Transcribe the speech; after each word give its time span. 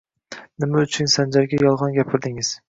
Nima 0.63 0.79
uchun 0.85 1.11
Sanjarga 1.17 1.61
yolg‘on 1.67 1.95
gapirdingiz 2.01 2.53